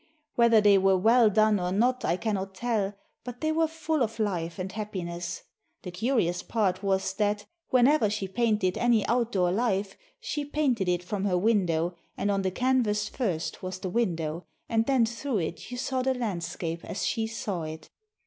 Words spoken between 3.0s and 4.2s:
but they were full of